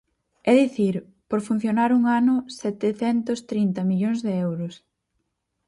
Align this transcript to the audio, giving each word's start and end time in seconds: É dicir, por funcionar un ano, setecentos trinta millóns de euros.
É 0.49 0.51
dicir, 0.63 0.95
por 1.29 1.39
funcionar 1.47 1.89
un 1.97 2.03
ano, 2.19 2.35
setecentos 2.59 3.39
trinta 3.51 3.81
millóns 3.89 4.19
de 4.25 4.31
euros. 4.47 4.73